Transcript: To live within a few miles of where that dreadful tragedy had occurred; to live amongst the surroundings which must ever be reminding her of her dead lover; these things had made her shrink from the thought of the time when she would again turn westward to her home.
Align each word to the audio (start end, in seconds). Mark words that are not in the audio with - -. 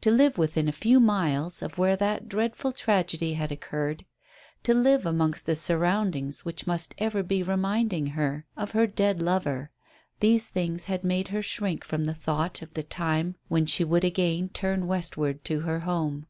To 0.00 0.10
live 0.10 0.38
within 0.38 0.66
a 0.66 0.72
few 0.72 0.98
miles 0.98 1.60
of 1.60 1.76
where 1.76 1.94
that 1.94 2.26
dreadful 2.26 2.72
tragedy 2.72 3.34
had 3.34 3.52
occurred; 3.52 4.06
to 4.62 4.72
live 4.72 5.04
amongst 5.04 5.44
the 5.44 5.54
surroundings 5.54 6.42
which 6.42 6.66
must 6.66 6.94
ever 6.96 7.22
be 7.22 7.42
reminding 7.42 8.06
her 8.16 8.46
of 8.56 8.70
her 8.70 8.86
dead 8.86 9.20
lover; 9.20 9.70
these 10.20 10.48
things 10.48 10.86
had 10.86 11.04
made 11.04 11.28
her 11.28 11.42
shrink 11.42 11.84
from 11.84 12.04
the 12.06 12.14
thought 12.14 12.62
of 12.62 12.72
the 12.72 12.82
time 12.82 13.36
when 13.48 13.66
she 13.66 13.84
would 13.84 14.04
again 14.04 14.48
turn 14.48 14.86
westward 14.86 15.44
to 15.44 15.60
her 15.60 15.80
home. 15.80 16.24